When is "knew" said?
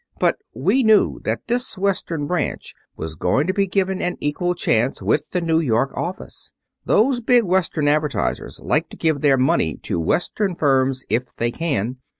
0.81-1.19